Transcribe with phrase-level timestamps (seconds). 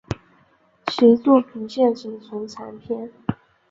[0.87, 3.11] 其作品现仅存残篇。